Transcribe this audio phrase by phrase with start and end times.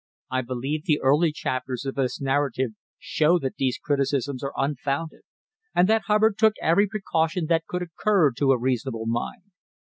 [0.31, 5.21] I believe the early chapters of this narrative show that these criticisms are unfounded,
[5.75, 9.43] and that Hubbard took every precaution that could occur to a reasonable mind.